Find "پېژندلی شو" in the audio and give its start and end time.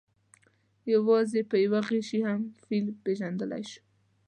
3.03-3.81